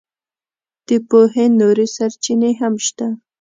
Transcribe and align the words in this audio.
د 0.87 0.89
پوهې 1.09 1.45
نورې 1.59 1.85
سرچینې 1.95 2.51
هم 2.61 2.73
شته. 2.85 3.07